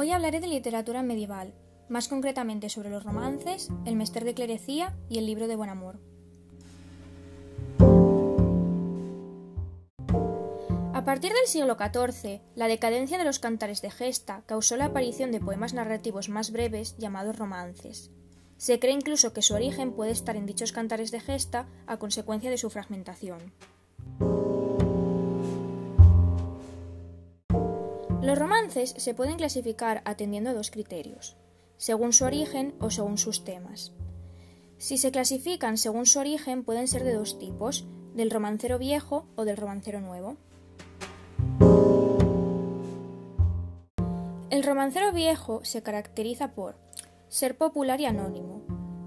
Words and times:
Hoy 0.00 0.12
hablaré 0.12 0.38
de 0.38 0.46
literatura 0.46 1.02
medieval, 1.02 1.54
más 1.88 2.06
concretamente 2.06 2.68
sobre 2.68 2.88
los 2.88 3.02
romances, 3.02 3.68
el 3.84 3.96
Mester 3.96 4.24
de 4.24 4.32
Clerecía 4.32 4.96
y 5.08 5.18
el 5.18 5.26
libro 5.26 5.48
de 5.48 5.56
Buen 5.56 5.70
Amor. 5.70 5.98
A 10.94 11.04
partir 11.04 11.32
del 11.32 11.48
siglo 11.48 11.76
XIV, 11.76 12.40
la 12.54 12.68
decadencia 12.68 13.18
de 13.18 13.24
los 13.24 13.40
cantares 13.40 13.82
de 13.82 13.90
gesta 13.90 14.44
causó 14.46 14.76
la 14.76 14.84
aparición 14.84 15.32
de 15.32 15.40
poemas 15.40 15.74
narrativos 15.74 16.28
más 16.28 16.52
breves 16.52 16.96
llamados 16.98 17.36
romances. 17.36 18.12
Se 18.56 18.78
cree 18.78 18.92
incluso 18.92 19.32
que 19.32 19.42
su 19.42 19.54
origen 19.54 19.90
puede 19.90 20.12
estar 20.12 20.36
en 20.36 20.46
dichos 20.46 20.70
cantares 20.70 21.10
de 21.10 21.18
gesta 21.18 21.66
a 21.88 21.96
consecuencia 21.96 22.50
de 22.50 22.58
su 22.58 22.70
fragmentación. 22.70 23.52
Los 28.28 28.38
romances 28.38 28.92
se 28.98 29.14
pueden 29.14 29.38
clasificar 29.38 30.02
atendiendo 30.04 30.50
a 30.50 30.52
dos 30.52 30.70
criterios, 30.70 31.38
según 31.78 32.12
su 32.12 32.26
origen 32.26 32.74
o 32.78 32.90
según 32.90 33.16
sus 33.16 33.42
temas. 33.42 33.94
Si 34.76 34.98
se 34.98 35.10
clasifican 35.10 35.78
según 35.78 36.04
su 36.04 36.18
origen 36.18 36.62
pueden 36.62 36.88
ser 36.88 37.04
de 37.04 37.14
dos 37.14 37.38
tipos, 37.38 37.86
del 38.12 38.30
romancero 38.30 38.78
viejo 38.78 39.26
o 39.34 39.46
del 39.46 39.56
romancero 39.56 40.02
nuevo. 40.02 40.36
El 44.50 44.62
romancero 44.62 45.10
viejo 45.12 45.64
se 45.64 45.82
caracteriza 45.82 46.52
por 46.52 46.76
ser 47.28 47.56
popular 47.56 47.98
y 47.98 48.04
anónimo, 48.04 48.60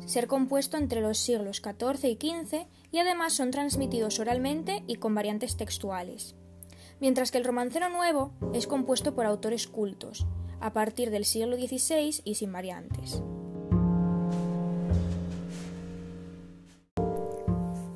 ser 0.03 0.25
compuesto 0.25 0.77
entre 0.77 0.99
los 0.99 1.19
siglos 1.19 1.61
XIV 1.63 2.05
y 2.05 2.15
XV 2.15 2.65
y 2.91 2.97
además 2.97 3.33
son 3.33 3.51
transmitidos 3.51 4.17
oralmente 4.17 4.83
y 4.87 4.95
con 4.95 5.13
variantes 5.13 5.57
textuales 5.57 6.33
mientras 7.01 7.31
que 7.31 7.39
el 7.39 7.43
romancero 7.43 7.89
nuevo 7.89 8.31
es 8.53 8.67
compuesto 8.67 9.13
por 9.13 9.25
autores 9.25 9.67
cultos, 9.67 10.25
a 10.61 10.71
partir 10.71 11.09
del 11.09 11.25
siglo 11.25 11.57
XVI 11.57 12.21
y 12.23 12.35
sin 12.35 12.53
variantes. 12.53 13.21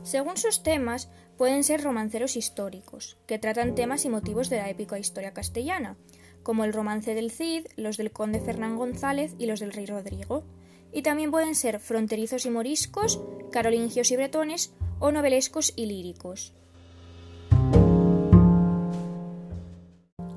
Según 0.04 0.38
sus 0.38 0.64
temas, 0.64 1.10
pueden 1.38 1.64
ser 1.64 1.84
romanceros 1.84 2.36
históricos, 2.36 3.18
que 3.28 3.40
tratan 3.40 3.76
temas 3.76 4.06
y 4.06 4.10
motivos 4.10 4.50
de 4.50 4.58
la 4.58 4.70
épica 4.70 5.00
historia 5.00 5.34
castellana, 5.34 5.98
como 6.44 6.64
el 6.64 6.74
romance 6.74 7.16
del 7.16 7.32
Cid, 7.32 7.66
los 7.76 7.98
del 7.98 8.12
conde 8.12 8.40
Fernán 8.40 8.76
González 8.76 9.34
y 9.38 9.46
los 9.46 9.60
del 9.60 9.74
rey 9.74 9.86
Rodrigo, 9.86 10.44
y 10.92 11.02
también 11.02 11.32
pueden 11.32 11.56
ser 11.56 11.80
fronterizos 11.80 12.46
y 12.46 12.50
moriscos, 12.50 13.20
carolingios 13.52 14.12
y 14.12 14.16
bretones, 14.16 14.74
o 15.00 15.12
novelescos 15.12 15.74
y 15.76 15.88
líricos. 15.88 16.54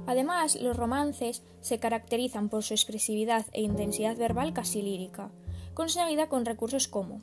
Además, 0.09 0.59
los 0.62 0.75
romances 0.75 1.42
se 1.61 1.78
caracterizan 1.78 2.48
por 2.48 2.62
su 2.62 2.73
expresividad 2.73 3.45
e 3.53 3.61
intensidad 3.61 4.17
verbal 4.17 4.55
casi 4.55 4.81
lírica, 4.81 5.31
conseguida 5.75 6.31
con 6.31 6.47
recursos 6.47 6.89
como 6.89 7.20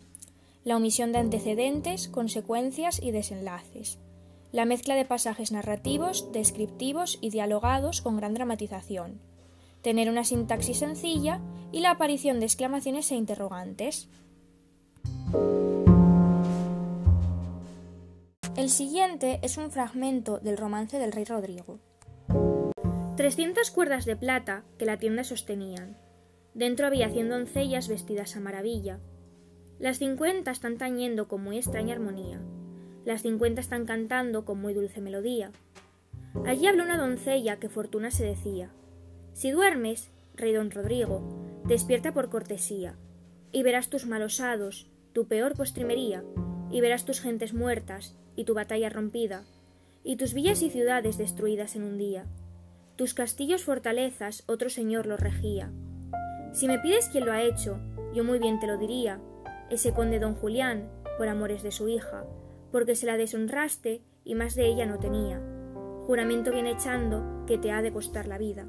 la 0.64 0.77
omisión 0.77 1.11
de 1.11 1.17
antecedentes, 1.17 2.08
consecuencias 2.08 3.02
y 3.02 3.09
desenlaces, 3.09 3.97
la 4.52 4.66
mezcla 4.66 4.94
de 4.94 5.03
pasajes 5.03 5.52
narrativos, 5.52 6.31
descriptivos 6.31 7.17
y 7.22 7.31
dialogados 7.31 8.02
con 8.02 8.17
gran 8.17 8.36
dramatización, 8.36 9.20
tener 9.81 10.08
una 10.08 10.23
sintaxis 10.23 10.77
sencilla 10.77 11.42
y 11.72 11.80
la 11.80 11.89
aparición 11.89 12.39
de 12.39 12.45
exclamaciones 12.45 13.11
e 13.11 13.16
interrogantes. 13.16 14.09
El 18.55 18.70
siguiente 18.70 19.39
es 19.42 19.58
un 19.58 19.72
fragmento 19.72 20.38
del 20.38 20.58
romance 20.58 20.99
del 20.99 21.14
rey 21.14 21.25
Rodrigo. 21.25 21.80
Trescientas 23.17 23.71
cuerdas 23.71 24.03
de 24.03 24.17
plata 24.17 24.66
que 24.77 24.83
la 24.83 24.99
tienda 24.99 25.23
sostenían. 25.23 25.95
Dentro 26.53 26.85
había 26.85 27.09
cien 27.09 27.30
doncellas 27.30 27.87
vestidas 27.87 28.36
a 28.36 28.42
maravilla. 28.42 28.99
Las 29.80 29.99
cincuenta 29.99 30.52
están 30.52 30.77
tañendo 30.77 31.30
con 31.30 31.42
muy 31.42 31.55
extraña 31.55 31.93
armonía. 31.93 32.42
Las 33.05 33.21
cincuenta 33.21 33.61
están 33.61 33.86
cantando 33.86 34.43
con 34.43 34.59
muy 34.59 34.73
dulce 34.73 34.99
melodía. 34.99 35.52
Allí 36.45 36.67
habló 36.67 36.83
una 36.83 36.98
doncella 36.98 37.55
que 37.58 37.70
Fortuna 37.70 38.11
se 38.11 38.26
decía. 38.26 38.70
Si 39.32 39.49
duermes, 39.49 40.11
rey 40.33 40.52
don 40.52 40.70
Rodrigo, 40.70 41.61
despierta 41.65 42.14
por 42.14 42.30
cortesía, 42.30 42.97
y 43.53 43.64
verás 43.64 43.89
tus 43.89 44.05
malos 44.05 44.42
hados, 44.42 44.92
tu 45.14 45.26
peor 45.30 45.55
postrimería, 45.55 46.26
y 46.70 46.82
verás 46.82 47.05
tus 47.05 47.21
gentes 47.21 47.53
muertas, 47.53 48.17
y 48.36 48.43
tu 48.43 48.53
batalla 48.53 48.89
rompida, 48.89 49.45
y 50.03 50.17
tus 50.17 50.33
villas 50.33 50.61
y 50.61 50.70
ciudades 50.70 51.17
destruidas 51.17 51.77
en 51.77 51.83
un 51.83 51.97
día 51.97 52.26
tus 52.95 53.14
castillos 53.14 53.64
fortalezas 53.64 54.44
otro 54.48 54.70
señor 54.70 55.06
los 55.06 55.20
regía. 55.20 55.72
Si 56.54 56.67
me 56.67 56.80
pides 56.80 57.10
quién 57.10 57.26
lo 57.26 57.33
ha 57.33 57.42
hecho, 57.42 57.80
yo 58.14 58.23
muy 58.23 58.39
bien 58.39 58.60
te 58.60 58.67
lo 58.67 58.78
diría, 58.78 59.20
ese 59.70 59.94
conde 59.94 60.20
don 60.20 60.36
Julián, 60.36 60.89
por 61.17 61.28
amores 61.28 61.64
de 61.64 61.72
su 61.72 61.89
hija, 61.89 62.26
porque 62.72 62.95
se 62.95 63.06
la 63.06 63.17
deshonraste 63.17 64.02
y 64.23 64.36
más 64.36 64.56
de 64.56 64.67
ella 64.67 64.86
no 64.86 65.00
tenía. 65.00 65.42
Juramento 66.06 66.52
viene 66.52 66.72
echando 66.72 67.44
que 67.45 67.58
te 67.58 67.72
ha 67.72 67.82
de 67.82 67.92
costar 67.92 68.28
la 68.28 68.38
vida. 68.38 68.67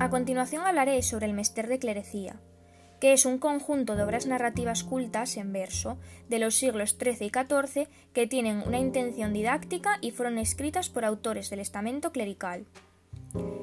A 0.00 0.10
continuación 0.10 0.66
hablaré 0.66 1.02
sobre 1.02 1.26
el 1.26 1.32
mester 1.32 1.66
de 1.66 1.78
clerecía, 1.78 2.40
que 3.04 3.12
es 3.12 3.26
un 3.26 3.36
conjunto 3.36 3.96
de 3.96 4.02
obras 4.02 4.26
narrativas 4.26 4.82
cultas 4.82 5.36
en 5.36 5.52
verso 5.52 5.98
de 6.30 6.38
los 6.38 6.54
siglos 6.54 6.96
XIII 6.98 7.26
y 7.26 7.28
XIV 7.28 7.88
que 8.14 8.26
tienen 8.26 8.62
una 8.66 8.78
intención 8.78 9.34
didáctica 9.34 9.98
y 10.00 10.10
fueron 10.10 10.38
escritas 10.38 10.88
por 10.88 11.04
autores 11.04 11.50
del 11.50 11.60
estamento 11.60 12.12
clerical. 12.12 12.64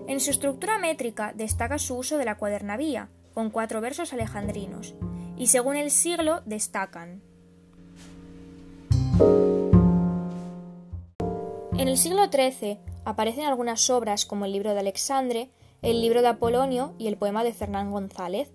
En 0.07 0.19
su 0.19 0.29
estructura 0.29 0.77
métrica 0.77 1.33
destaca 1.35 1.79
su 1.79 1.95
uso 1.95 2.19
de 2.19 2.25
la 2.25 2.37
cuadernavía, 2.37 3.09
con 3.33 3.49
cuatro 3.49 3.81
versos 3.81 4.13
alejandrinos, 4.13 4.93
y 5.35 5.47
según 5.47 5.75
el 5.75 5.89
siglo 5.89 6.41
destacan. 6.45 7.23
En 11.79 11.87
el 11.87 11.97
siglo 11.97 12.25
XIII 12.31 12.77
aparecen 13.05 13.45
algunas 13.45 13.89
obras 13.89 14.27
como 14.27 14.45
el 14.45 14.51
libro 14.51 14.75
de 14.75 14.81
Alexandre, 14.81 15.49
el 15.81 15.99
libro 15.99 16.21
de 16.21 16.27
Apolonio 16.27 16.93
y 16.99 17.07
el 17.07 17.17
poema 17.17 17.43
de 17.43 17.53
Fernán 17.53 17.89
González, 17.89 18.51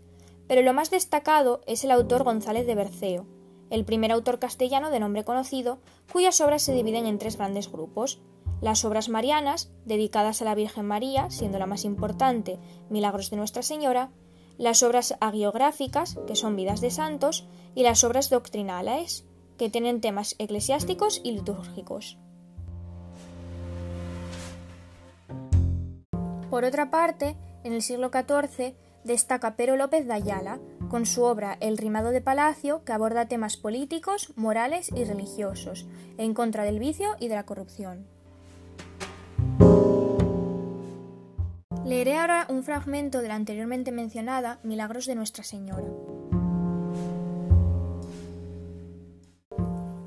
pero 0.49 0.63
lo 0.63 0.73
más 0.73 0.91
destacado 0.91 1.61
es 1.67 1.85
el 1.85 1.91
autor 1.91 2.25
González 2.25 2.67
de 2.67 2.75
Berceo, 2.75 3.27
el 3.71 3.85
primer 3.85 4.13
autor 4.13 4.39
castellano 4.39 4.91
de 4.91 5.01
nombre 5.01 5.25
conocido, 5.25 5.79
cuyas 6.13 6.41
obras 6.41 6.63
se 6.63 6.73
dividen 6.73 7.07
en 7.07 7.19
tres 7.19 7.37
grandes 7.37 7.71
grupos. 7.71 8.21
Las 8.61 8.85
obras 8.85 9.09
marianas, 9.09 9.71
dedicadas 9.85 10.41
a 10.41 10.45
la 10.45 10.55
Virgen 10.55 10.87
María, 10.87 11.31
siendo 11.31 11.59
la 11.59 11.67
más 11.67 11.85
importante 11.85 12.59
Milagros 12.89 13.31
de 13.31 13.37
Nuestra 13.37 13.63
Señora, 13.63 14.11
las 14.57 14.83
obras 14.83 15.17
agiográficas, 15.21 16.17
que 16.27 16.37
son 16.37 16.57
vidas 16.57 16.81
de 16.81 16.91
santos, 16.91 17.47
y 17.75 17.83
las 17.83 18.05
obras 18.05 18.31
doctrinales, 18.31 19.27
que 19.59 19.69
tienen 19.69 20.01
temas 20.01 20.37
eclesiásticos 20.39 21.21
y 21.23 21.33
litúrgicos. 21.33 22.19
Por 26.49 26.65
otra 26.65 26.91
parte, 26.91 27.37
en 27.65 27.73
el 27.73 27.83
siglo 27.83 28.11
XIV 28.11 28.75
destaca 29.07 29.57
Pero 29.57 29.77
López 29.77 30.07
de 30.07 30.13
Ayala, 30.13 30.59
con 30.91 31.07
su 31.07 31.23
obra 31.23 31.57
El 31.61 31.79
rimado 31.79 32.11
de 32.11 32.21
palacio, 32.21 32.85
que 32.85 32.93
aborda 32.93 33.29
temas 33.29 33.57
políticos, 33.57 34.33
morales 34.37 34.91
y 34.95 35.05
religiosos, 35.05 35.87
en 36.19 36.35
contra 36.35 36.65
del 36.65 36.79
vicio 36.79 37.17
y 37.19 37.29
de 37.29 37.35
la 37.37 37.47
corrupción. 37.47 38.07
Leeré 41.85 42.19
ahora 42.19 42.47
un 42.51 42.65
fragmento 42.65 43.23
de 43.23 43.29
la 43.29 43.37
anteriormente 43.37 43.93
mencionada 43.93 44.59
Milagros 44.65 45.07
de 45.07 45.15
Nuestra 45.15 45.45
Señora. 45.45 45.87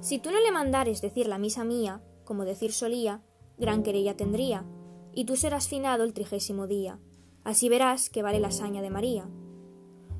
Si 0.01 0.19
tú 0.19 0.31
no 0.31 0.41
le 0.41 0.51
mandares 0.51 1.01
decir 1.01 1.27
la 1.27 1.37
misa 1.37 1.63
mía, 1.63 2.01
como 2.25 2.43
decir 2.43 2.73
solía, 2.73 3.21
gran 3.57 3.83
querella 3.83 4.17
tendría, 4.17 4.65
y 5.13 5.25
tú 5.25 5.35
serás 5.35 5.67
finado 5.67 6.03
el 6.03 6.13
trigésimo 6.13 6.67
día 6.67 6.99
Así 7.49 7.67
verás 7.67 8.11
que 8.11 8.21
vale 8.21 8.39
la 8.39 8.49
hazaña 8.49 8.83
de 8.83 8.91
María. 8.91 9.27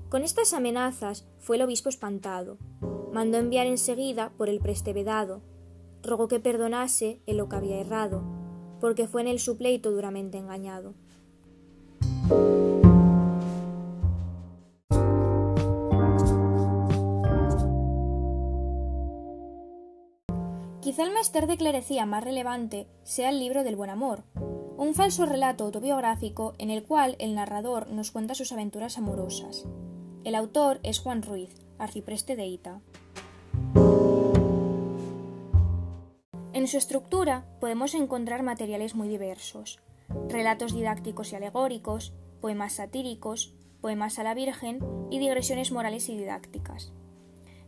Con 0.09 0.23
estas 0.23 0.51
amenazas 0.51 1.27
fue 1.37 1.57
el 1.57 1.61
obispo 1.61 1.87
espantado. 1.87 2.57
Mandó 3.13 3.37
enviar 3.37 3.67
enseguida 3.67 4.33
por 4.35 4.49
el 4.49 4.59
preste 4.59 4.93
vedado. 4.93 5.43
Rogó 6.01 6.27
que 6.27 6.39
perdonase 6.39 7.21
en 7.27 7.37
lo 7.37 7.47
que 7.47 7.55
había 7.55 7.79
errado, 7.79 8.23
porque 8.81 9.07
fue 9.07 9.21
en 9.21 9.27
el 9.27 9.39
su 9.39 9.57
pleito 9.59 9.91
duramente 9.91 10.39
engañado. 10.39 10.95
Quizá 20.81 21.03
el 21.03 21.13
mester 21.13 21.45
de 21.45 21.57
clerecía 21.57 22.07
más 22.07 22.23
relevante 22.23 22.87
sea 23.03 23.29
el 23.29 23.37
libro 23.37 23.63
del 23.63 23.75
buen 23.75 23.91
amor, 23.91 24.23
un 24.79 24.93
falso 24.93 25.25
relato 25.25 25.65
autobiográfico 25.65 26.53
en 26.57 26.69
el 26.69 26.83
cual 26.83 27.17
el 27.19 27.35
narrador 27.35 27.91
nos 27.91 28.11
cuenta 28.11 28.33
sus 28.33 28.53
aventuras 28.53 28.97
amorosas. 28.97 29.67
El 30.23 30.35
autor 30.35 30.79
es 30.83 30.99
Juan 30.99 31.21
Ruiz, 31.21 31.53
arcipreste 31.77 32.37
de 32.37 32.45
Ita. 32.45 32.79
En 36.53 36.67
su 36.67 36.77
estructura 36.77 37.45
podemos 37.59 37.93
encontrar 37.93 38.41
materiales 38.41 38.95
muy 38.95 39.09
diversos, 39.09 39.81
relatos 40.29 40.73
didácticos 40.73 41.33
y 41.33 41.35
alegóricos, 41.35 42.13
poemas 42.39 42.73
satíricos, 42.73 43.53
poemas 43.81 44.17
a 44.17 44.23
la 44.23 44.33
Virgen 44.33 44.79
y 45.11 45.19
digresiones 45.19 45.73
morales 45.73 46.07
y 46.07 46.17
didácticas. 46.17 46.93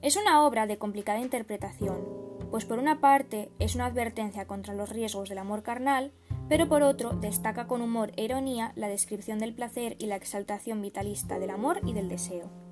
Es 0.02 0.16
una 0.16 0.46
obra 0.48 0.66
de 0.66 0.78
complicada 0.78 1.20
interpretación, 1.20 2.08
pues 2.52 2.64
por 2.64 2.80
una 2.80 3.02
parte 3.02 3.52
es 3.60 3.76
una 3.76 3.88
advertencia 3.88 4.48
contra 4.48 4.74
los 4.74 4.90
riesgos 4.90 5.28
del 5.28 5.40
amor 5.40 5.62
carnal, 5.62 6.14
pero 6.50 6.68
por 6.68 6.84
otro 6.84 7.12
destaca 7.14 7.68
con 7.68 7.82
humor 7.82 8.12
e 8.18 8.24
ironía 8.24 8.74
la 8.76 8.88
descripción 8.88 9.40
del 9.40 9.54
placer 9.54 9.96
y 10.00 10.08
la 10.08 10.16
exaltación 10.16 10.82
vitalista 10.82 11.40
del 11.40 11.50
amor 11.50 11.80
y 11.86 11.94
del 11.94 12.10
deseo. 12.10 12.71